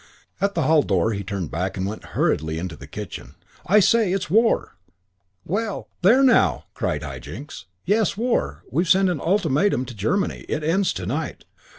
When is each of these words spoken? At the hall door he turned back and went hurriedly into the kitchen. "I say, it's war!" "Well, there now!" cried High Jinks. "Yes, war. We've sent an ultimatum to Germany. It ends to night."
At 0.41 0.55
the 0.55 0.63
hall 0.63 0.81
door 0.81 1.13
he 1.13 1.23
turned 1.23 1.51
back 1.51 1.77
and 1.77 1.85
went 1.85 2.03
hurriedly 2.17 2.57
into 2.57 2.75
the 2.75 2.87
kitchen. 2.87 3.35
"I 3.67 3.79
say, 3.79 4.11
it's 4.11 4.31
war!" 4.31 4.75
"Well, 5.45 5.89
there 6.01 6.23
now!" 6.23 6.63
cried 6.73 7.03
High 7.03 7.19
Jinks. 7.19 7.65
"Yes, 7.85 8.17
war. 8.17 8.63
We've 8.71 8.89
sent 8.89 9.09
an 9.11 9.21
ultimatum 9.21 9.85
to 9.85 9.93
Germany. 9.93 10.43
It 10.49 10.63
ends 10.63 10.91
to 10.93 11.05
night." 11.05 11.45